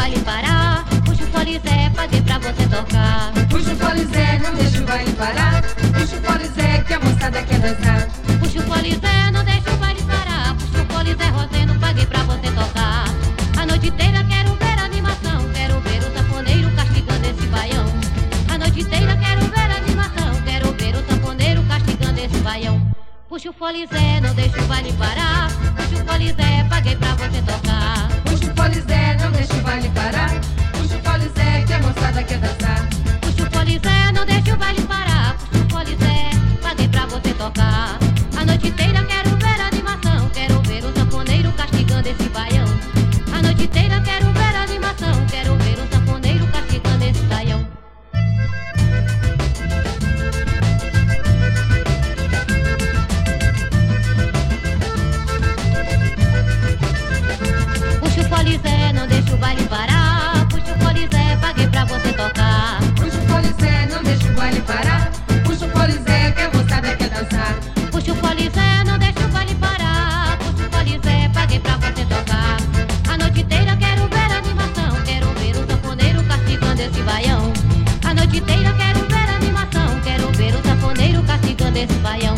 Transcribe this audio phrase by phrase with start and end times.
[0.00, 0.84] baile parar.
[1.04, 3.32] Puxa o fole Zé, paguei pra você tocar.
[3.48, 5.62] Puxa o fole Zé, não deixa o baile parar.
[5.62, 8.08] Puxa o fole Zé, que a moçada quer dançar.
[8.40, 10.56] Puxa o fole Zé, não deixa o baile parar.
[10.56, 13.04] Puxa o fole Zé, Rosendo, paguei pra você tocar.
[13.60, 15.48] A noite inteira quero ver animação.
[15.52, 17.84] Quero ver o sanfoneiro castigando esse baião.
[18.48, 20.42] A noite inteira quero ver animação.
[20.44, 22.80] Quero ver o sanfoneiro castigando esse baião.
[23.28, 25.50] Puxa o fole Zé, não deixa o baile parar.
[25.76, 26.96] Puxa o fole Zé, paguei
[58.50, 60.44] Coliseu, não deixa o baile parar.
[60.48, 62.80] Puxa o Coliseu, paguei pra você tocar.
[62.96, 65.12] Puxa o Coliseu, não deixa o baile parar.
[65.44, 67.54] Puxa o Coliseu, que a moçada quer dançar.
[67.92, 70.36] Puxa o Coliseu, não deixa o baile parar.
[70.38, 72.56] Puxa o Coliseu, paguei pra você tocar.
[73.08, 75.02] A noite inteira eu quero ver a animação.
[75.04, 77.52] Quero ver o sanfoneiro castigando esse baião.
[78.04, 80.00] A noite inteira eu quero ver a animação.
[80.02, 82.29] Quero ver o sanfoneiro castigando esse baião.